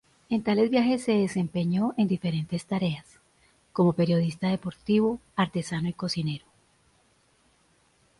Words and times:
En 0.29 0.41
tales 0.41 0.71
viajes 0.71 1.03
se 1.03 1.11
desempeñó 1.11 1.93
en 1.95 2.07
diferentes 2.07 2.65
tareas: 2.65 3.05
como 3.71 3.93
periodista 3.93 4.49
deportivo, 4.49 5.19
artesano 5.35 5.89
y 5.89 5.93
cocinero. 5.93 6.45